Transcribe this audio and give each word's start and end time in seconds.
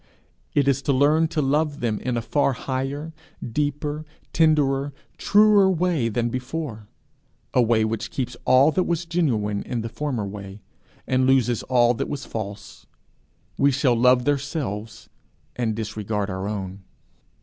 It 0.55 0.67
is 0.67 0.81
to 0.81 0.93
learn 0.93 1.27
to 1.27 1.43
love 1.43 1.79
them 1.79 1.99
in 1.99 2.17
a 2.17 2.23
far 2.23 2.53
higher, 2.53 3.13
deeper, 3.47 4.03
tenderer, 4.33 4.93
truer 5.19 5.69
way 5.69 6.09
than 6.09 6.29
before 6.29 6.87
a 7.53 7.61
way 7.61 7.85
which 7.85 8.09
keeps 8.09 8.35
all 8.43 8.71
that 8.71 8.85
was 8.85 9.05
genuine 9.05 9.61
in 9.61 9.81
the 9.81 9.89
former 9.89 10.25
way, 10.25 10.63
and 11.05 11.27
loses 11.27 11.61
all 11.61 11.93
that 11.93 12.09
was 12.09 12.25
false. 12.25 12.87
We 13.59 13.69
shall 13.69 13.93
love 13.95 14.25
their 14.25 14.39
selves, 14.39 15.07
and 15.55 15.75
disregard 15.75 16.31
our 16.31 16.47
own. 16.47 16.81